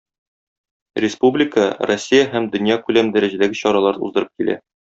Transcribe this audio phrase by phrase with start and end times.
[1.03, 4.61] Республика, Россия һәм дөньякүләм дәрәҗәдәге чаралар уздырылып килә.